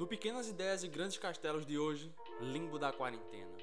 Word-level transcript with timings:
No 0.00 0.06
Pequenas 0.06 0.48
Ideias 0.48 0.82
e 0.82 0.88
Grandes 0.88 1.18
Castelos 1.18 1.66
de 1.66 1.78
hoje, 1.78 2.10
Limbo 2.40 2.78
da 2.78 2.90
Quarentena. 2.90 3.54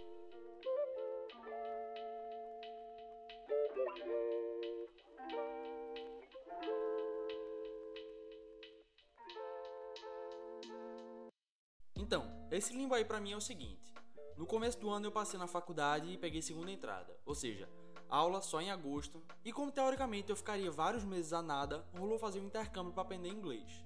Então, 11.96 12.48
esse 12.52 12.72
limbo 12.72 12.94
aí 12.94 13.04
pra 13.04 13.20
mim 13.20 13.32
é 13.32 13.36
o 13.36 13.42
seguinte. 13.42 13.92
No 14.38 14.46
começo 14.46 14.80
do 14.80 14.92
ano 14.92 15.08
eu 15.08 15.12
passei 15.12 15.40
na 15.40 15.48
faculdade 15.48 16.12
e 16.12 16.20
peguei 16.20 16.44
segunda 16.44 16.70
entrada, 16.70 17.20
ou 17.26 17.34
seja, 17.34 17.68
aula 18.08 18.44
só 18.44 18.62
em 18.62 18.70
agosto, 18.70 19.24
e 19.44 19.52
como 19.52 19.72
teoricamente 19.72 20.30
eu 20.30 20.36
ficaria 20.36 20.70
vários 20.70 21.04
meses 21.04 21.34
a 21.34 21.42
nada, 21.42 21.84
rolou 21.98 22.20
fazer 22.20 22.40
um 22.40 22.46
intercâmbio 22.46 22.94
para 22.94 23.02
aprender 23.02 23.30
inglês. 23.30 23.84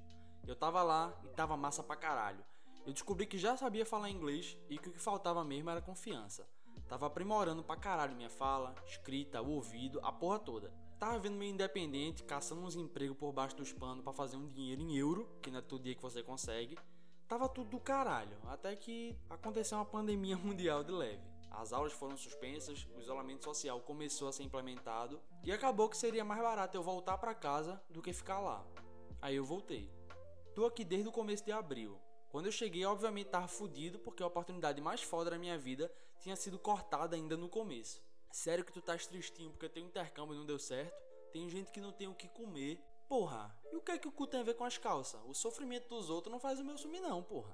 Eu 0.47 0.55
tava 0.55 0.81
lá 0.81 1.13
e 1.23 1.29
tava 1.29 1.55
massa 1.55 1.83
pra 1.83 1.95
caralho. 1.95 2.43
Eu 2.85 2.93
descobri 2.93 3.27
que 3.27 3.37
já 3.37 3.55
sabia 3.55 3.85
falar 3.85 4.09
inglês 4.09 4.57
e 4.69 4.77
que 4.77 4.89
o 4.89 4.91
que 4.91 4.99
faltava 4.99 5.43
mesmo 5.43 5.69
era 5.69 5.81
confiança. 5.81 6.47
Tava 6.87 7.05
aprimorando 7.05 7.63
pra 7.63 7.77
caralho 7.77 8.15
minha 8.15 8.29
fala, 8.29 8.75
escrita, 8.85 9.41
o 9.41 9.51
ouvido, 9.51 9.99
a 10.03 10.11
porra 10.11 10.39
toda. 10.39 10.73
Tava 10.99 11.19
vendo 11.19 11.37
meio 11.37 11.53
independente, 11.53 12.23
caçando 12.23 12.61
uns 12.61 12.75
empregos 12.75 13.17
por 13.17 13.31
baixo 13.31 13.55
dos 13.55 13.71
panos 13.71 14.03
para 14.03 14.13
fazer 14.13 14.35
um 14.35 14.47
dinheiro 14.47 14.81
em 14.81 14.97
euro, 14.97 15.29
que 15.41 15.49
não 15.49 15.59
é 15.59 15.61
todo 15.61 15.83
dia 15.83 15.95
que 15.95 16.01
você 16.01 16.21
consegue. 16.21 16.77
Tava 17.27 17.47
tudo 17.47 17.69
do 17.69 17.79
caralho, 17.79 18.37
até 18.47 18.75
que 18.75 19.17
aconteceu 19.29 19.77
uma 19.77 19.85
pandemia 19.85 20.35
mundial 20.37 20.83
de 20.83 20.91
leve. 20.91 21.23
As 21.49 21.71
aulas 21.71 21.93
foram 21.93 22.17
suspensas, 22.17 22.87
o 22.95 22.99
isolamento 22.99 23.43
social 23.43 23.79
começou 23.81 24.27
a 24.27 24.31
ser 24.31 24.43
implementado 24.43 25.21
e 25.43 25.51
acabou 25.51 25.87
que 25.87 25.97
seria 25.97 26.25
mais 26.25 26.41
barato 26.41 26.75
eu 26.75 26.83
voltar 26.83 27.17
para 27.17 27.33
casa 27.33 27.81
do 27.89 28.01
que 28.01 28.11
ficar 28.11 28.39
lá. 28.39 28.65
Aí 29.21 29.35
eu 29.35 29.45
voltei. 29.45 29.89
Tô 30.53 30.65
aqui 30.65 30.83
desde 30.83 31.07
o 31.07 31.11
começo 31.11 31.45
de 31.45 31.51
abril. 31.51 31.97
Quando 32.31 32.45
eu 32.45 32.51
cheguei, 32.51 32.85
obviamente 32.85 33.29
tava 33.29 33.47
fudido 33.47 33.99
porque 33.99 34.23
a 34.23 34.27
oportunidade 34.27 34.79
mais 34.79 35.03
foda 35.03 35.31
da 35.31 35.37
minha 35.37 35.57
vida 35.57 35.91
tinha 36.21 36.35
sido 36.35 36.57
cortada 36.57 37.15
ainda 37.15 37.35
no 37.35 37.49
começo. 37.49 38.01
Sério 38.31 38.63
que 38.63 38.71
tu 38.71 38.81
tá 38.81 38.97
tristinho 38.97 39.51
porque 39.51 39.67
teu 39.67 39.83
intercâmbio 39.83 40.35
não 40.35 40.45
deu 40.45 40.57
certo? 40.57 40.95
Tem 41.33 41.49
gente 41.49 41.71
que 41.71 41.81
não 41.81 41.91
tem 41.91 42.07
o 42.07 42.15
que 42.15 42.29
comer. 42.29 42.81
Porra, 43.09 43.53
e 43.69 43.75
o 43.75 43.81
que 43.81 43.91
é 43.91 43.97
que 43.97 44.07
o 44.07 44.11
cu 44.11 44.25
tem 44.25 44.39
a 44.39 44.43
ver 44.43 44.53
com 44.53 44.63
as 44.63 44.77
calças? 44.77 45.19
O 45.25 45.33
sofrimento 45.33 45.89
dos 45.89 46.09
outros 46.09 46.31
não 46.31 46.39
faz 46.39 46.57
o 46.59 46.63
meu 46.63 46.77
sumir 46.77 47.01
não, 47.01 47.21
porra. 47.21 47.53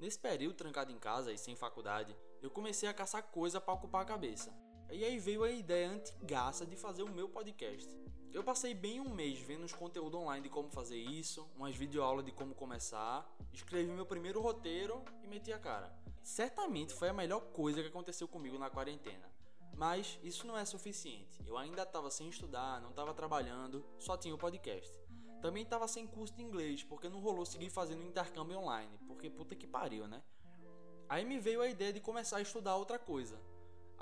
Nesse 0.00 0.18
período 0.18 0.56
trancado 0.56 0.90
em 0.90 0.98
casa 0.98 1.32
e 1.32 1.38
sem 1.38 1.54
faculdade, 1.54 2.16
eu 2.42 2.50
comecei 2.50 2.88
a 2.88 2.94
caçar 2.94 3.22
coisa 3.22 3.60
para 3.60 3.74
ocupar 3.74 4.02
a 4.02 4.06
cabeça. 4.06 4.52
E 4.90 5.04
aí 5.04 5.18
veio 5.18 5.42
a 5.42 5.50
ideia 5.50 5.90
antigaça 5.90 6.64
de 6.64 6.76
fazer 6.76 7.02
o 7.02 7.10
meu 7.10 7.28
podcast. 7.28 7.88
Eu 8.32 8.42
passei 8.42 8.74
bem 8.74 9.00
um 9.00 9.14
mês 9.14 9.38
vendo 9.38 9.64
os 9.64 9.72
conteúdos 9.72 10.20
online 10.20 10.42
de 10.42 10.48
como 10.48 10.68
fazer 10.68 10.96
isso, 10.96 11.48
umas 11.56 11.76
videoaulas 11.76 12.24
de 12.24 12.32
como 12.32 12.54
começar, 12.54 13.28
escrevi 13.52 13.92
meu 13.92 14.06
primeiro 14.06 14.40
roteiro 14.40 15.04
e 15.22 15.28
meti 15.28 15.52
a 15.52 15.58
cara. 15.58 15.96
Certamente 16.22 16.92
foi 16.92 17.08
a 17.08 17.12
melhor 17.12 17.40
coisa 17.52 17.80
que 17.82 17.88
aconteceu 17.88 18.26
comigo 18.26 18.58
na 18.58 18.70
quarentena. 18.70 19.30
Mas 19.76 20.18
isso 20.22 20.46
não 20.46 20.56
é 20.56 20.64
suficiente. 20.64 21.42
Eu 21.46 21.56
ainda 21.56 21.82
estava 21.82 22.10
sem 22.10 22.28
estudar, 22.28 22.80
não 22.80 22.90
estava 22.90 23.12
trabalhando, 23.12 23.84
só 23.98 24.16
tinha 24.16 24.34
o 24.34 24.38
podcast. 24.38 24.92
Também 25.40 25.62
estava 25.62 25.86
sem 25.86 26.06
curso 26.06 26.34
de 26.34 26.42
inglês, 26.42 26.82
porque 26.82 27.08
não 27.08 27.20
rolou 27.20 27.44
seguir 27.44 27.70
fazendo 27.70 28.02
intercâmbio 28.02 28.58
online, 28.58 28.98
porque 29.06 29.28
puta 29.28 29.54
que 29.54 29.66
pariu, 29.66 30.08
né? 30.08 30.22
Aí 31.08 31.24
me 31.24 31.38
veio 31.38 31.60
a 31.60 31.68
ideia 31.68 31.92
de 31.92 32.00
começar 32.00 32.38
a 32.38 32.42
estudar 32.42 32.76
outra 32.76 32.98
coisa. 32.98 33.38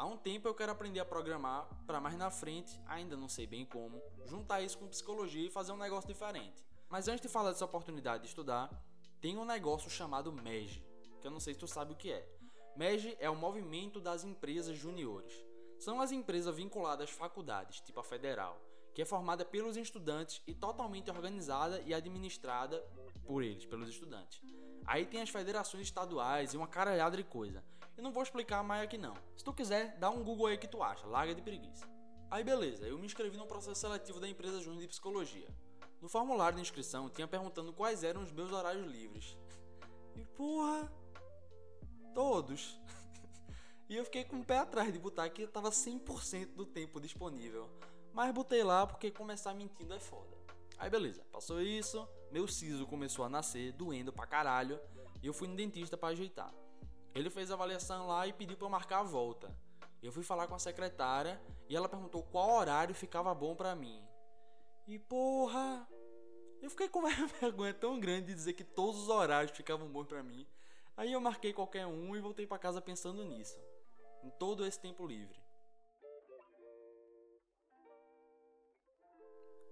Há 0.03 0.05
um 0.05 0.17
tempo 0.17 0.48
eu 0.48 0.55
quero 0.55 0.72
aprender 0.72 0.98
a 0.98 1.05
programar, 1.05 1.64
para 1.86 2.00
mais 2.00 2.17
na 2.17 2.28
frente, 2.28 2.77
ainda 2.89 3.17
não 3.17 3.28
sei 3.28 3.47
bem 3.47 3.64
como, 3.64 4.03
juntar 4.27 4.61
isso 4.61 4.77
com 4.77 4.89
psicologia 4.89 5.47
e 5.47 5.48
fazer 5.48 5.70
um 5.70 5.77
negócio 5.77 6.09
diferente. 6.09 6.67
Mas 6.89 7.06
antes 7.06 7.20
de 7.20 7.28
falar 7.28 7.53
dessa 7.53 7.64
oportunidade 7.64 8.25
de 8.25 8.28
estudar, 8.28 8.69
tem 9.20 9.39
um 9.39 9.44
negócio 9.44 9.89
chamado 9.89 10.33
MEG, 10.33 10.84
que 11.20 11.25
eu 11.28 11.31
não 11.31 11.39
sei 11.39 11.55
se 11.55 11.61
tu 11.61 11.69
sabe 11.69 11.92
o 11.92 11.97
que 11.97 12.11
é. 12.11 12.28
MEG 12.75 13.16
é 13.21 13.31
o 13.31 13.37
movimento 13.37 14.00
das 14.00 14.25
empresas 14.25 14.76
juniores. 14.76 15.32
São 15.78 16.00
as 16.00 16.10
empresas 16.10 16.53
vinculadas 16.53 17.09
às 17.09 17.15
faculdades, 17.15 17.81
tipo 17.81 18.00
a 18.00 18.03
federal, 18.03 18.60
que 18.93 19.03
é 19.03 19.05
formada 19.05 19.44
pelos 19.44 19.76
estudantes 19.76 20.43
e 20.49 20.53
totalmente 20.53 21.12
organizada 21.12 21.81
e 21.82 21.94
administrada 21.94 22.84
por 23.25 23.41
eles, 23.41 23.66
pelos 23.66 23.88
estudantes. 23.88 24.43
Aí 24.84 25.06
tem 25.06 25.22
as 25.22 25.31
federações 25.31 25.87
estaduais 25.87 26.55
e 26.55 26.56
uma 26.56 26.66
caralhada 26.66 27.16
de 27.16 27.22
coisa. 27.22 27.62
Não 28.02 28.10
vou 28.10 28.24
explicar 28.24 28.64
mais 28.64 28.82
aqui 28.82 28.98
não. 28.98 29.14
Se 29.36 29.44
tu 29.44 29.52
quiser, 29.52 29.96
dá 29.96 30.10
um 30.10 30.24
Google 30.24 30.48
aí 30.48 30.58
que 30.58 30.66
tu 30.66 30.82
acha, 30.82 31.06
larga 31.06 31.32
de 31.36 31.40
preguiça. 31.40 31.88
Aí 32.28 32.42
beleza, 32.42 32.84
eu 32.84 32.98
me 32.98 33.06
inscrevi 33.06 33.36
no 33.36 33.46
processo 33.46 33.80
seletivo 33.80 34.18
da 34.18 34.28
empresa 34.28 34.60
Júnior 34.60 34.82
de 34.82 34.88
Psicologia. 34.88 35.46
No 36.00 36.08
formulário 36.08 36.56
de 36.56 36.62
inscrição 36.62 37.08
tinha 37.08 37.28
perguntando 37.28 37.72
quais 37.72 38.02
eram 38.02 38.24
os 38.24 38.32
meus 38.32 38.50
horários 38.50 38.90
livres. 38.90 39.38
E 40.14 40.26
porra, 40.26 40.92
todos. 42.12 42.78
e 43.88 43.96
eu 43.96 44.04
fiquei 44.04 44.24
com 44.24 44.40
o 44.40 44.44
pé 44.44 44.58
atrás 44.58 44.92
de 44.92 44.98
botar 44.98 45.30
que 45.30 45.46
tava 45.46 45.70
100% 45.70 46.54
do 46.54 46.66
tempo 46.66 47.00
disponível. 47.00 47.70
Mas 48.12 48.34
botei 48.34 48.62
lá 48.62 48.86
porque 48.86 49.10
começar 49.10 49.54
mentindo 49.54 49.94
é 49.94 50.00
foda. 50.00 50.36
Aí 50.76 50.90
beleza, 50.90 51.24
passou 51.32 51.62
isso, 51.62 52.06
meu 52.30 52.46
siso 52.46 52.86
começou 52.86 53.24
a 53.24 53.28
nascer, 53.28 53.72
doendo 53.72 54.12
pra 54.12 54.26
caralho, 54.26 54.78
e 55.22 55.26
eu 55.26 55.32
fui 55.32 55.48
no 55.48 55.56
dentista 55.56 55.96
para 55.96 56.08
ajeitar. 56.08 56.52
Ele 57.15 57.28
fez 57.28 57.50
a 57.50 57.55
avaliação 57.55 58.06
lá 58.06 58.27
e 58.27 58.33
pediu 58.33 58.56
para 58.56 58.67
eu 58.67 58.71
marcar 58.71 59.00
a 59.00 59.05
volta. 59.05 59.55
Eu 60.03 60.11
fui 60.11 60.23
falar 60.23 60.47
com 60.47 60.55
a 60.55 60.59
secretária 60.59 61.41
e 61.69 61.77
ela 61.77 61.89
perguntou 61.89 62.23
qual 62.23 62.50
horário 62.50 62.95
ficava 62.95 63.34
bom 63.34 63.55
para 63.55 63.75
mim. 63.75 64.03
E 64.87 64.99
porra, 64.99 65.89
eu 66.61 66.71
fiquei 66.71 66.89
com 66.89 67.00
uma 67.06 67.11
vergonha 67.41 67.75
tão 67.75 68.00
grande 68.00 68.28
de 68.28 68.34
dizer 68.34 68.55
que 68.55 68.65
todos 68.65 69.03
os 69.03 69.09
horários 69.09 69.56
ficavam 69.56 69.89
bons 69.89 70.06
para 70.06 70.23
mim. 70.23 70.47
Aí 70.97 71.12
eu 71.12 71.21
marquei 71.21 71.53
qualquer 71.53 71.87
um 71.87 72.17
e 72.17 72.21
voltei 72.21 72.47
para 72.47 72.59
casa 72.59 72.81
pensando 72.81 73.25
nisso, 73.25 73.59
em 74.23 74.31
todo 74.31 74.67
esse 74.67 74.79
tempo 74.79 75.06
livre. 75.06 75.41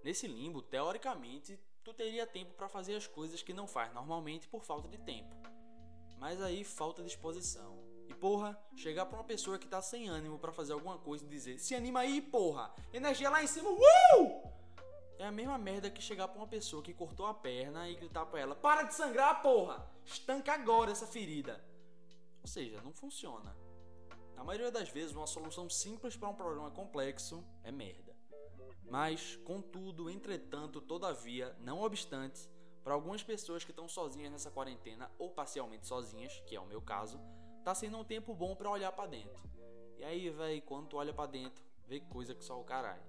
Nesse 0.03 0.27
limbo, 0.27 0.61
teoricamente, 0.63 1.59
tu 1.83 1.93
teria 1.93 2.25
tempo 2.25 2.53
para 2.53 2.67
fazer 2.67 2.95
as 2.95 3.05
coisas 3.05 3.43
que 3.43 3.53
não 3.53 3.67
faz 3.67 3.93
normalmente 3.93 4.47
por 4.47 4.63
falta 4.63 4.87
de 4.87 4.97
tempo. 4.97 5.35
Mas 6.21 6.39
aí 6.39 6.63
falta 6.63 7.01
disposição. 7.01 7.83
E 8.07 8.13
porra, 8.13 8.55
chegar 8.75 9.07
pra 9.07 9.17
uma 9.17 9.23
pessoa 9.23 9.57
que 9.57 9.67
tá 9.67 9.81
sem 9.81 10.07
ânimo 10.07 10.37
para 10.37 10.51
fazer 10.51 10.73
alguma 10.73 10.99
coisa 10.99 11.25
e 11.25 11.27
dizer: 11.27 11.57
"Se 11.57 11.73
anima 11.73 12.01
aí, 12.01 12.21
porra! 12.21 12.71
Energia 12.93 13.27
lá 13.27 13.43
em 13.43 13.47
cima. 13.47 13.71
Uh!" 13.71 14.51
É 15.17 15.25
a 15.25 15.31
mesma 15.31 15.57
merda 15.57 15.89
que 15.89 15.99
chegar 15.99 16.27
pra 16.27 16.37
uma 16.37 16.47
pessoa 16.47 16.83
que 16.83 16.93
cortou 16.93 17.25
a 17.25 17.33
perna 17.33 17.89
e 17.89 17.95
gritar 17.95 18.27
pra 18.27 18.39
ela: 18.39 18.55
"Para 18.55 18.83
de 18.83 18.93
sangrar, 18.93 19.41
porra! 19.41 19.83
Estanca 20.05 20.53
agora 20.53 20.91
essa 20.91 21.07
ferida." 21.07 21.59
Ou 22.43 22.47
seja, 22.47 22.79
não 22.83 22.93
funciona. 22.93 23.57
Na 24.35 24.43
maioria 24.43 24.69
das 24.69 24.89
vezes, 24.89 25.15
uma 25.15 25.25
solução 25.25 25.67
simples 25.71 26.15
para 26.15 26.29
um 26.29 26.35
problema 26.35 26.69
complexo 26.69 27.43
é 27.63 27.71
merda. 27.71 28.15
Mas, 28.83 29.37
contudo, 29.37 30.07
entretanto, 30.07 30.81
todavia, 30.81 31.55
não 31.61 31.81
obstante, 31.81 32.47
para 32.83 32.93
algumas 32.93 33.23
pessoas 33.23 33.63
que 33.63 33.71
estão 33.71 33.87
sozinhas 33.87 34.31
nessa 34.31 34.51
quarentena 34.51 35.11
ou 35.17 35.29
parcialmente 35.29 35.87
sozinhas, 35.87 36.41
que 36.45 36.55
é 36.55 36.59
o 36.59 36.65
meu 36.65 36.81
caso, 36.81 37.19
tá 37.63 37.75
sendo 37.75 37.97
um 37.97 38.03
tempo 38.03 38.33
bom 38.33 38.55
para 38.55 38.69
olhar 38.69 38.91
para 38.91 39.09
dentro. 39.09 39.43
E 39.97 40.03
aí, 40.03 40.29
véi, 40.29 40.61
quando 40.61 40.87
tu 40.87 40.97
olha 40.97 41.13
para 41.13 41.29
dentro, 41.29 41.63
vê 41.85 41.99
coisa 41.99 42.33
que 42.33 42.43
só 42.43 42.59
o 42.59 42.63
caralho. 42.63 43.03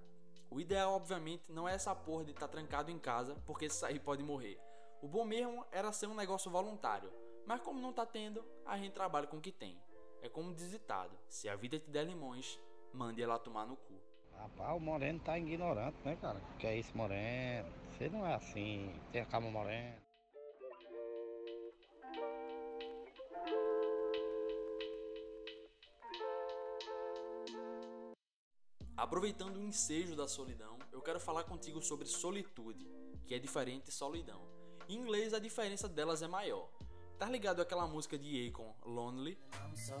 O 0.49 0.59
ideal, 0.59 0.93
obviamente, 0.93 1.51
não 1.51 1.67
é 1.67 1.73
essa 1.73 1.95
porra 1.95 2.25
de 2.25 2.31
estar 2.31 2.47
tá 2.47 2.51
trancado 2.51 2.91
em 2.91 2.99
casa, 2.99 3.35
porque 3.45 3.67
se 3.67 3.77
sair 3.77 3.99
pode 3.99 4.21
morrer. 4.21 4.59
O 5.01 5.07
bom 5.07 5.25
mesmo 5.25 5.65
era 5.71 5.91
ser 5.91 6.07
um 6.07 6.13
negócio 6.13 6.51
voluntário, 6.51 7.11
mas 7.45 7.61
como 7.61 7.79
não 7.79 7.91
tá 7.91 8.05
tendo, 8.05 8.45
a 8.65 8.77
gente 8.77 8.93
trabalha 8.93 9.25
com 9.25 9.37
o 9.37 9.41
que 9.41 9.51
tem. 9.51 9.81
É 10.21 10.29
como 10.29 10.53
diz 10.53 10.79
se 11.27 11.49
a 11.49 11.55
vida 11.55 11.79
te 11.79 11.89
der 11.89 12.05
limões, 12.05 12.59
mande 12.93 13.21
ela 13.21 13.39
tomar 13.39 13.65
no 13.65 13.75
cu. 13.75 13.99
Rapaz, 14.43 14.75
o 14.75 14.79
Moreno 14.79 15.21
tá 15.21 15.39
ignorante, 15.39 15.95
né, 16.03 16.17
cara? 16.17 16.41
Que 16.59 16.67
é 16.67 16.77
isso, 16.77 16.91
Moreno? 16.97 17.69
Você 17.91 18.09
não 18.09 18.27
é 18.27 18.35
assim, 18.35 18.93
tem 19.09 19.21
a 19.21 19.25
calma 19.25 19.49
Moreno. 19.49 19.95
Aproveitando 28.97 29.55
o 29.55 29.63
ensejo 29.63 30.13
da 30.13 30.27
solidão, 30.27 30.77
eu 30.91 31.01
quero 31.01 31.21
falar 31.21 31.45
contigo 31.45 31.81
sobre 31.81 32.05
solitude, 32.05 32.85
que 33.25 33.33
é 33.33 33.39
diferente 33.39 33.85
de 33.85 33.91
solidão. 33.93 34.41
Em 34.89 34.95
inglês, 34.95 35.33
a 35.33 35.39
diferença 35.39 35.87
delas 35.87 36.21
é 36.21 36.27
maior. 36.27 36.69
Tá 37.17 37.29
ligado 37.29 37.61
aquela 37.61 37.87
música 37.87 38.17
de 38.17 38.49
Akon, 38.49 38.75
Lonely? 38.83 39.39
I'm 39.53 39.77
so, 39.77 39.93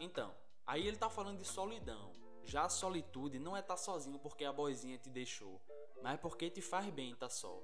Então, 0.00 0.34
aí 0.66 0.86
ele 0.86 0.96
tá 0.96 1.08
falando 1.08 1.38
de 1.38 1.44
solidão. 1.44 2.12
Já 2.44 2.64
a 2.64 2.68
solitude 2.68 3.38
não 3.38 3.56
é 3.56 3.60
estar 3.60 3.74
tá 3.74 3.80
sozinho 3.80 4.18
porque 4.18 4.44
a 4.44 4.52
boizinha 4.52 4.98
te 4.98 5.08
deixou, 5.08 5.60
mas 6.02 6.14
é 6.14 6.16
porque 6.16 6.50
te 6.50 6.60
faz 6.60 6.88
bem 6.90 7.14
tá 7.14 7.28
só. 7.28 7.62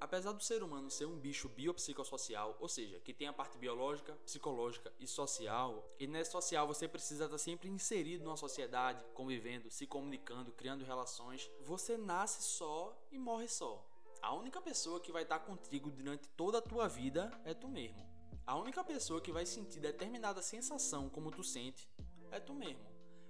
Apesar 0.00 0.32
do 0.32 0.42
ser 0.42 0.62
humano 0.62 0.90
ser 0.90 1.06
um 1.06 1.18
bicho 1.18 1.48
biopsicossocial, 1.48 2.56
ou 2.60 2.68
seja, 2.68 3.00
que 3.00 3.12
tem 3.12 3.26
a 3.26 3.32
parte 3.32 3.58
biológica, 3.58 4.12
psicológica 4.24 4.92
e 5.00 5.08
social, 5.08 5.84
e 5.98 6.06
nessa 6.06 6.30
social 6.30 6.68
você 6.68 6.86
precisa 6.86 7.24
estar 7.24 7.38
sempre 7.38 7.68
inserido 7.68 8.24
numa 8.24 8.36
sociedade, 8.36 9.04
convivendo, 9.12 9.70
se 9.70 9.86
comunicando, 9.86 10.52
criando 10.52 10.84
relações, 10.84 11.50
você 11.62 11.96
nasce 11.96 12.42
só 12.42 12.96
e 13.10 13.18
morre 13.18 13.48
só. 13.48 13.84
A 14.22 14.34
única 14.34 14.60
pessoa 14.60 15.00
que 15.00 15.10
vai 15.10 15.22
estar 15.22 15.40
contigo 15.40 15.90
durante 15.90 16.28
toda 16.30 16.58
a 16.58 16.62
tua 16.62 16.86
vida 16.86 17.30
é 17.44 17.52
tu 17.52 17.66
mesmo. 17.66 18.17
A 18.48 18.56
única 18.56 18.82
pessoa 18.82 19.20
que 19.20 19.30
vai 19.30 19.44
sentir 19.44 19.78
determinada 19.78 20.40
sensação 20.40 21.10
como 21.10 21.30
tu 21.30 21.44
sente 21.44 21.86
é 22.30 22.40
tu 22.40 22.54
mesmo. 22.54 22.80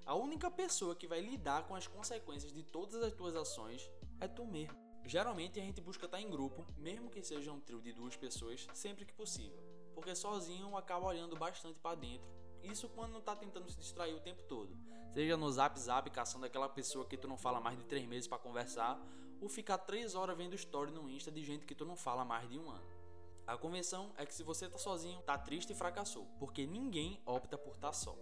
A 0.06 0.14
única 0.14 0.48
pessoa 0.48 0.94
que 0.94 1.08
vai 1.08 1.20
lidar 1.20 1.66
com 1.66 1.74
as 1.74 1.88
consequências 1.88 2.52
de 2.52 2.62
todas 2.62 3.02
as 3.02 3.12
tuas 3.12 3.34
ações 3.34 3.90
é 4.20 4.28
tu 4.28 4.46
mesmo. 4.46 4.78
Geralmente 5.04 5.58
a 5.58 5.62
gente 5.64 5.80
busca 5.80 6.06
estar 6.06 6.20
em 6.20 6.30
grupo, 6.30 6.64
mesmo 6.76 7.10
que 7.10 7.20
seja 7.20 7.50
um 7.50 7.58
trio 7.58 7.82
de 7.82 7.92
duas 7.92 8.14
pessoas, 8.14 8.68
sempre 8.72 9.04
que 9.04 9.12
possível, 9.12 9.58
porque 9.92 10.14
sozinho 10.14 10.76
acaba 10.76 11.06
olhando 11.06 11.34
bastante 11.34 11.80
para 11.80 11.96
dentro. 11.96 12.30
Isso 12.62 12.88
quando 12.88 13.14
não 13.14 13.20
tá 13.20 13.34
tentando 13.34 13.68
se 13.68 13.76
distrair 13.76 14.14
o 14.14 14.20
tempo 14.20 14.44
todo. 14.44 14.78
Seja 15.12 15.36
no 15.36 15.50
zap 15.50 15.80
zap 15.80 16.08
caçando 16.10 16.46
aquela 16.46 16.68
pessoa 16.68 17.04
que 17.04 17.16
tu 17.16 17.26
não 17.26 17.36
fala 17.36 17.60
mais 17.60 17.76
de 17.76 17.82
três 17.86 18.06
meses 18.06 18.28
para 18.28 18.38
conversar, 18.38 19.04
ou 19.40 19.48
ficar 19.48 19.78
três 19.78 20.14
horas 20.14 20.36
vendo 20.36 20.54
story 20.54 20.92
no 20.92 21.10
Insta 21.10 21.32
de 21.32 21.42
gente 21.42 21.66
que 21.66 21.74
tu 21.74 21.84
não 21.84 21.96
fala 21.96 22.24
mais 22.24 22.48
de 22.48 22.56
um 22.56 22.70
ano. 22.70 22.97
A 23.48 23.56
convenção 23.56 24.12
é 24.18 24.26
que 24.26 24.34
se 24.34 24.42
você 24.42 24.68
tá 24.68 24.76
sozinho, 24.76 25.22
tá 25.22 25.38
triste 25.38 25.72
e 25.72 25.74
fracassou, 25.74 26.26
porque 26.38 26.66
ninguém 26.66 27.18
opta 27.24 27.56
por 27.56 27.76
estar 27.76 27.88
tá 27.88 27.92
só. 27.94 28.14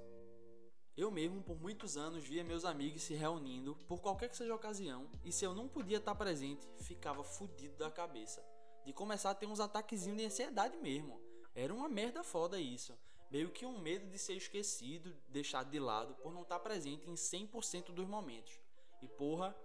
Eu 0.97 1.11
mesmo, 1.11 1.43
por 1.43 1.61
muitos 1.61 1.97
anos, 1.97 2.23
via 2.23 2.45
meus 2.45 2.65
amigos 2.65 3.03
se 3.03 3.13
reunindo 3.13 3.75
por 3.89 4.01
qualquer 4.01 4.29
que 4.29 4.37
seja 4.37 4.53
a 4.53 4.55
ocasião, 4.55 5.11
e 5.25 5.33
se 5.33 5.45
eu 5.45 5.53
não 5.53 5.67
podia 5.67 5.97
estar 5.97 6.15
presente, 6.15 6.65
ficava 6.77 7.25
fudido 7.25 7.77
da 7.77 7.91
cabeça. 7.91 8.41
De 8.85 8.93
começar 8.93 9.33
a 9.33 9.35
ter 9.35 9.47
uns 9.47 9.59
ataquezinhos 9.59 10.17
de 10.17 10.27
ansiedade 10.27 10.77
mesmo. 10.77 11.21
Era 11.57 11.75
uma 11.75 11.89
merda 11.89 12.23
foda 12.23 12.61
isso. 12.61 12.97
Meio 13.29 13.51
que 13.51 13.67
um 13.67 13.81
medo 13.81 14.09
de 14.09 14.21
ser 14.21 14.35
esquecido, 14.35 15.13
deixado 15.29 15.73
de 15.73 15.81
lado, 15.81 16.15
por 16.23 16.33
não 16.33 16.43
estar 16.43 16.61
presente 16.61 17.11
em 17.11 17.15
100% 17.15 17.87
dos 17.87 18.07
momentos. 18.07 18.61
E 19.03 19.09
porra, 19.09 19.57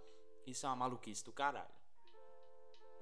isso 0.44 0.66
é 0.66 0.68
uma 0.68 0.74
maluquice 0.74 1.24
do 1.24 1.32
caralho. 1.32 1.81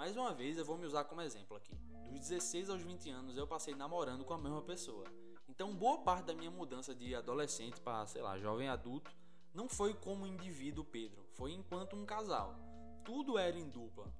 Mais 0.00 0.16
uma 0.16 0.32
vez 0.32 0.56
eu 0.56 0.64
vou 0.64 0.78
me 0.78 0.86
usar 0.86 1.04
como 1.04 1.20
exemplo 1.20 1.54
aqui. 1.54 1.74
Dos 2.06 2.20
16 2.20 2.70
aos 2.70 2.80
20 2.80 3.10
anos 3.10 3.36
eu 3.36 3.46
passei 3.46 3.74
namorando 3.74 4.24
com 4.24 4.32
a 4.32 4.38
mesma 4.38 4.62
pessoa. 4.62 5.04
Então, 5.46 5.76
boa 5.76 5.98
parte 5.98 6.24
da 6.24 6.34
minha 6.34 6.50
mudança 6.50 6.94
de 6.94 7.14
adolescente 7.14 7.82
para, 7.82 8.06
sei 8.06 8.22
lá, 8.22 8.38
jovem 8.38 8.66
adulto 8.66 9.14
não 9.52 9.68
foi 9.68 9.92
como 9.92 10.26
indivíduo 10.26 10.86
Pedro, 10.86 11.22
foi 11.34 11.52
enquanto 11.52 11.96
um 11.96 12.06
casal. 12.06 12.56
Tudo 13.04 13.36
era 13.36 13.58
em 13.58 13.68
dupla. 13.68 14.10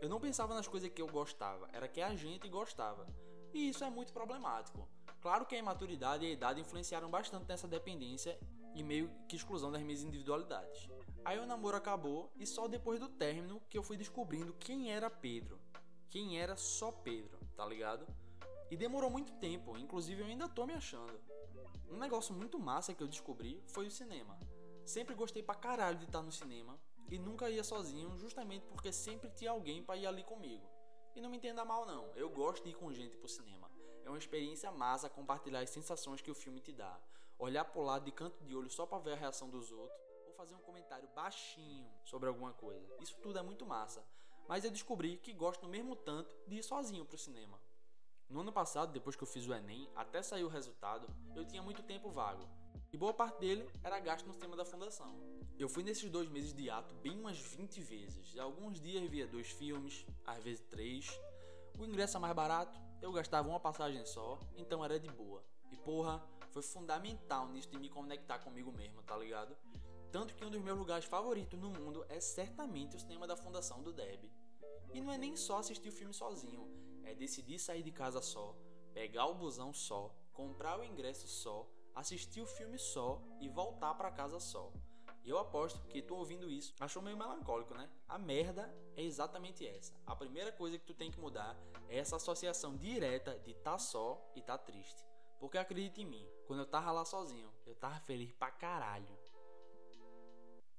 Eu 0.00 0.08
não 0.08 0.18
pensava 0.18 0.54
nas 0.54 0.66
coisas 0.66 0.88
que 0.88 1.02
eu 1.02 1.06
gostava, 1.06 1.68
era 1.70 1.86
que 1.86 2.00
a 2.00 2.16
gente 2.16 2.48
gostava. 2.48 3.06
E 3.52 3.68
isso 3.68 3.84
é 3.84 3.90
muito 3.90 4.14
problemático. 4.14 4.88
Claro 5.20 5.44
que 5.44 5.54
a 5.54 5.58
imaturidade 5.58 6.24
e 6.24 6.28
a 6.28 6.32
idade 6.32 6.62
influenciaram 6.62 7.10
bastante 7.10 7.46
nessa 7.46 7.68
dependência 7.68 8.40
e 8.74 8.82
meio 8.82 9.10
que 9.28 9.36
exclusão 9.36 9.70
das 9.70 9.82
minhas 9.82 10.02
individualidades. 10.02 10.88
Aí 11.26 11.40
o 11.40 11.44
namoro 11.44 11.76
acabou 11.76 12.30
e 12.36 12.46
só 12.46 12.68
depois 12.68 13.00
do 13.00 13.08
término 13.08 13.60
que 13.68 13.76
eu 13.76 13.82
fui 13.82 13.96
descobrindo 13.96 14.54
quem 14.60 14.92
era 14.92 15.10
Pedro. 15.10 15.58
Quem 16.08 16.40
era 16.40 16.56
só 16.56 16.92
Pedro, 16.92 17.40
tá 17.56 17.66
ligado? 17.66 18.06
E 18.70 18.76
demorou 18.76 19.10
muito 19.10 19.32
tempo, 19.40 19.76
inclusive 19.76 20.22
eu 20.22 20.26
ainda 20.28 20.48
tô 20.48 20.64
me 20.64 20.72
achando. 20.72 21.20
Um 21.90 21.96
negócio 21.96 22.32
muito 22.32 22.60
massa 22.60 22.94
que 22.94 23.02
eu 23.02 23.08
descobri 23.08 23.60
foi 23.66 23.88
o 23.88 23.90
cinema. 23.90 24.38
Sempre 24.84 25.16
gostei 25.16 25.42
pra 25.42 25.56
caralho 25.56 25.98
de 25.98 26.04
estar 26.04 26.22
no 26.22 26.30
cinema 26.30 26.78
e 27.10 27.18
nunca 27.18 27.50
ia 27.50 27.64
sozinho, 27.64 28.16
justamente 28.20 28.64
porque 28.64 28.92
sempre 28.92 29.28
tinha 29.30 29.50
alguém 29.50 29.82
para 29.82 29.96
ir 29.96 30.06
ali 30.06 30.22
comigo. 30.22 30.64
E 31.16 31.20
não 31.20 31.28
me 31.28 31.38
entenda 31.38 31.64
mal 31.64 31.84
não, 31.84 32.08
eu 32.14 32.30
gosto 32.30 32.62
de 32.62 32.70
ir 32.70 32.74
com 32.74 32.92
gente 32.92 33.16
pro 33.16 33.26
cinema. 33.26 33.68
É 34.04 34.08
uma 34.08 34.18
experiência 34.18 34.70
massa 34.70 35.10
compartilhar 35.10 35.58
as 35.58 35.70
sensações 35.70 36.22
que 36.22 36.30
o 36.30 36.36
filme 36.36 36.60
te 36.60 36.72
dá. 36.72 37.00
Olhar 37.36 37.64
pro 37.64 37.82
lado 37.82 38.04
de 38.04 38.12
canto 38.12 38.44
de 38.44 38.54
olho 38.54 38.70
só 38.70 38.86
para 38.86 39.00
ver 39.00 39.14
a 39.14 39.16
reação 39.16 39.50
dos 39.50 39.72
outros 39.72 40.05
ou 40.05 40.05
fazer 40.36 40.54
um 40.54 40.60
comentário 40.60 41.08
baixinho 41.14 41.90
sobre 42.04 42.28
alguma 42.28 42.52
coisa. 42.52 42.94
Isso 43.00 43.16
tudo 43.22 43.38
é 43.38 43.42
muito 43.42 43.64
massa. 43.66 44.04
Mas 44.46 44.64
eu 44.64 44.70
descobri 44.70 45.16
que 45.16 45.32
gosto 45.32 45.62
no 45.62 45.68
mesmo 45.68 45.96
tanto 45.96 46.36
de 46.46 46.56
ir 46.56 46.62
sozinho 46.62 47.04
pro 47.04 47.18
cinema. 47.18 47.60
No 48.28 48.40
ano 48.40 48.52
passado, 48.52 48.92
depois 48.92 49.16
que 49.16 49.22
eu 49.22 49.26
fiz 49.26 49.46
o 49.46 49.54
Enem, 49.54 49.88
até 49.94 50.22
sair 50.22 50.44
o 50.44 50.48
resultado, 50.48 51.08
eu 51.34 51.44
tinha 51.44 51.62
muito 51.62 51.82
tempo 51.82 52.10
vago. 52.10 52.46
E 52.92 52.96
boa 52.96 53.14
parte 53.14 53.40
dele 53.40 53.68
era 53.82 53.98
gasto 53.98 54.26
no 54.26 54.32
sistema 54.32 54.56
da 54.56 54.64
fundação. 54.64 55.18
Eu 55.58 55.68
fui 55.68 55.82
nesses 55.82 56.10
dois 56.10 56.28
meses 56.28 56.52
de 56.52 56.68
ato 56.68 56.94
bem 56.96 57.18
umas 57.18 57.38
20 57.38 57.80
vezes. 57.80 58.36
Alguns 58.38 58.80
dias 58.80 59.08
via 59.08 59.26
dois 59.26 59.50
filmes, 59.50 60.06
às 60.24 60.42
vezes 60.42 60.60
três. 60.68 61.08
O 61.78 61.84
ingresso 61.84 62.16
é 62.16 62.20
mais 62.20 62.34
barato, 62.34 62.78
eu 63.00 63.12
gastava 63.12 63.48
uma 63.48 63.60
passagem 63.60 64.04
só, 64.04 64.38
então 64.56 64.84
era 64.84 64.98
de 64.98 65.10
boa. 65.10 65.42
E 65.70 65.76
porra, 65.76 66.22
foi 66.50 66.62
fundamental 66.62 67.48
nisso 67.48 67.68
de 67.70 67.78
me 67.78 67.88
conectar 67.88 68.38
comigo 68.38 68.72
mesmo, 68.72 69.02
tá 69.02 69.16
ligado? 69.16 69.56
Tanto 70.10 70.34
que 70.34 70.44
um 70.44 70.50
dos 70.50 70.62
meus 70.62 70.78
lugares 70.78 71.04
favoritos 71.04 71.58
no 71.58 71.70
mundo 71.70 72.04
é 72.08 72.20
certamente 72.20 72.96
o 72.96 73.00
cinema 73.00 73.26
da 73.26 73.36
Fundação 73.36 73.82
do 73.82 73.92
Deb. 73.92 74.30
E 74.92 75.00
não 75.00 75.12
é 75.12 75.18
nem 75.18 75.36
só 75.36 75.58
assistir 75.58 75.88
o 75.88 75.92
filme 75.92 76.14
sozinho, 76.14 76.70
é 77.04 77.14
decidir 77.14 77.58
sair 77.58 77.82
de 77.82 77.92
casa 77.92 78.22
só, 78.22 78.56
pegar 78.94 79.26
o 79.26 79.34
busão 79.34 79.72
só, 79.72 80.14
comprar 80.32 80.78
o 80.78 80.84
ingresso 80.84 81.26
só, 81.26 81.68
assistir 81.94 82.40
o 82.40 82.46
filme 82.46 82.78
só 82.78 83.22
e 83.40 83.48
voltar 83.48 83.94
para 83.94 84.10
casa 84.10 84.40
só. 84.40 84.72
E 85.24 85.28
eu 85.28 85.38
aposto 85.38 85.84
que 85.88 86.00
tu 86.00 86.14
ouvindo 86.14 86.48
isso 86.48 86.72
achou 86.78 87.02
meio 87.02 87.16
melancólico, 87.16 87.74
né? 87.74 87.90
A 88.08 88.16
merda 88.16 88.72
é 88.96 89.02
exatamente 89.02 89.66
essa. 89.66 89.92
A 90.06 90.14
primeira 90.14 90.52
coisa 90.52 90.78
que 90.78 90.84
tu 90.84 90.94
tem 90.94 91.10
que 91.10 91.18
mudar 91.18 91.58
é 91.88 91.98
essa 91.98 92.14
associação 92.14 92.76
direta 92.76 93.36
de 93.40 93.52
tá 93.54 93.76
só 93.76 94.24
e 94.36 94.40
tá 94.40 94.56
triste. 94.56 95.04
Porque 95.40 95.58
acredita 95.58 96.00
em 96.00 96.06
mim, 96.06 96.26
quando 96.46 96.60
eu 96.60 96.66
tava 96.66 96.92
lá 96.92 97.04
sozinho, 97.04 97.52
eu 97.66 97.74
tava 97.74 97.98
feliz 98.00 98.32
pra 98.34 98.52
caralho. 98.52 99.18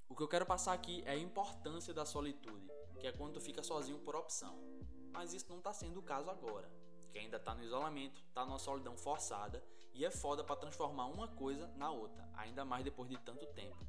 O 0.10 0.16
que 0.16 0.24
eu 0.24 0.28
quero 0.28 0.46
passar 0.46 0.74
aqui 0.74 1.04
é 1.06 1.12
a 1.12 1.18
importância 1.18 1.94
da 1.94 2.06
solitude, 2.06 2.72
que 3.00 3.08
é 3.08 3.12
quando 3.12 3.34
tu 3.34 3.42
fica 3.42 3.62
sozinho 3.62 4.00
por 4.00 4.16
opção 4.16 4.68
mas 5.18 5.34
isso 5.34 5.50
não 5.50 5.58
está 5.58 5.74
sendo 5.74 6.00
o 6.00 6.04
caso 6.04 6.30
agora. 6.30 6.72
Que 7.12 7.18
ainda 7.18 7.38
está 7.38 7.56
no 7.56 7.64
isolamento, 7.64 8.22
está 8.28 8.46
numa 8.46 8.60
solidão 8.60 8.96
forçada 8.96 9.64
e 9.92 10.06
é 10.06 10.12
foda 10.12 10.44
para 10.44 10.56
transformar 10.56 11.08
uma 11.08 11.28
coisa 11.28 11.68
na 11.76 11.90
outra, 11.90 12.30
ainda 12.36 12.64
mais 12.64 12.84
depois 12.84 13.10
de 13.10 13.18
tanto 13.18 13.48
tempo. 13.48 13.84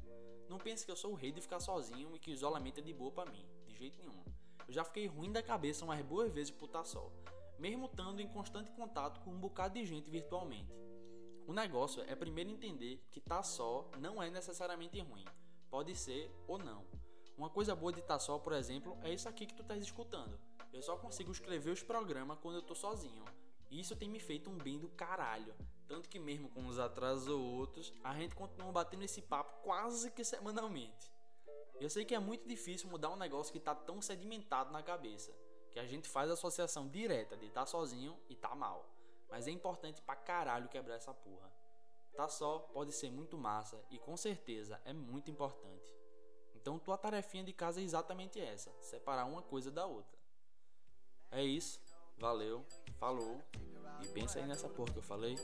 Não 0.49 0.57
pense 0.57 0.83
que 0.83 0.91
eu 0.91 0.95
sou 0.95 1.11
o 1.11 1.15
rei 1.15 1.31
de 1.31 1.39
ficar 1.39 1.59
sozinho 1.59 2.15
e 2.15 2.19
que 2.19 2.31
o 2.31 2.33
isolamento 2.33 2.79
é 2.79 2.83
de 2.83 2.91
boa 2.91 3.11
para 3.11 3.29
mim, 3.29 3.45
de 3.67 3.75
jeito 3.75 3.99
nenhum. 3.99 4.23
Eu 4.67 4.73
já 4.73 4.83
fiquei 4.83 5.05
ruim 5.05 5.31
da 5.31 5.43
cabeça 5.43 5.85
umas 5.85 6.01
boas 6.01 6.31
vezes 6.31 6.49
por 6.49 6.65
estar 6.65 6.83
só, 6.83 7.11
mesmo 7.59 7.85
estando 7.85 8.19
em 8.19 8.27
constante 8.27 8.71
contato 8.71 9.19
com 9.21 9.29
um 9.29 9.39
bocado 9.39 9.75
de 9.75 9.85
gente 9.85 10.09
virtualmente. 10.09 10.73
O 11.45 11.53
negócio 11.53 12.01
é 12.07 12.15
primeiro 12.15 12.49
entender 12.49 13.05
que 13.11 13.19
estar 13.19 13.37
tá 13.37 13.43
só 13.43 13.87
não 13.99 14.21
é 14.21 14.31
necessariamente 14.31 14.99
ruim, 14.99 15.25
pode 15.69 15.95
ser 15.95 16.31
ou 16.47 16.57
não. 16.57 16.85
Uma 17.37 17.49
coisa 17.49 17.75
boa 17.75 17.93
de 17.93 17.99
estar 17.99 18.19
só, 18.19 18.37
por 18.37 18.53
exemplo, 18.53 18.97
é 19.01 19.13
isso 19.13 19.29
aqui 19.29 19.45
que 19.45 19.53
tu 19.53 19.61
estás 19.61 19.81
escutando. 19.81 20.37
Eu 20.73 20.81
só 20.81 20.97
consigo 20.97 21.31
escrever 21.31 21.71
os 21.71 21.81
programas 21.81 22.37
quando 22.41 22.55
eu 22.55 22.61
tô 22.61 22.75
sozinho. 22.75 23.23
E 23.69 23.79
isso 23.79 23.95
tem 23.95 24.09
me 24.09 24.19
feito 24.19 24.49
um 24.49 24.57
bem 24.57 24.77
do 24.79 24.89
caralho. 24.89 25.55
Tanto 25.87 26.09
que 26.09 26.19
mesmo 26.19 26.49
com 26.49 26.61
uns 26.61 26.77
atrasos 26.77 27.27
ou 27.27 27.41
outros, 27.41 27.93
a 28.03 28.13
gente 28.13 28.35
continua 28.35 28.71
batendo 28.71 29.03
esse 29.03 29.21
papo 29.21 29.63
quase 29.63 30.11
que 30.11 30.23
semanalmente. 30.23 31.11
Eu 31.79 31.89
sei 31.89 32.03
que 32.03 32.13
é 32.13 32.19
muito 32.19 32.47
difícil 32.47 32.89
mudar 32.89 33.09
um 33.09 33.15
negócio 33.15 33.53
que 33.53 33.59
tá 33.59 33.73
tão 33.73 34.01
sedimentado 34.01 34.71
na 34.71 34.83
cabeça, 34.83 35.33
que 35.71 35.79
a 35.79 35.85
gente 35.85 36.09
faz 36.09 36.29
associação 36.29 36.87
direta 36.87 37.37
de 37.37 37.49
tá 37.49 37.65
sozinho 37.65 38.19
e 38.27 38.35
tá 38.35 38.53
mal. 38.53 38.85
Mas 39.29 39.47
é 39.47 39.51
importante 39.51 40.01
pra 40.01 40.15
caralho 40.15 40.67
quebrar 40.67 40.95
essa 40.95 41.13
porra. 41.13 41.49
Tá 42.15 42.27
só 42.27 42.59
pode 42.73 42.91
ser 42.91 43.09
muito 43.09 43.37
massa 43.37 43.81
e 43.89 43.97
com 43.97 44.17
certeza 44.17 44.81
é 44.85 44.93
muito 44.93 45.31
importante. 45.31 45.97
Então 46.55 46.77
tua 46.77 46.97
tarefinha 46.97 47.43
de 47.43 47.53
casa 47.53 47.79
é 47.79 47.83
exatamente 47.83 48.39
essa, 48.39 48.71
separar 48.81 49.25
uma 49.25 49.41
coisa 49.41 49.71
da 49.71 49.85
outra. 49.85 50.17
É 51.31 51.43
isso. 51.43 51.79
Valeu. 52.17 52.65
Falou. 52.97 53.41
E 54.01 54.07
pensa 54.09 54.39
aí 54.39 54.45
nessa 54.45 54.67
porra 54.67 54.91
que 54.91 54.99
eu 54.99 55.03
falei. 55.03 55.35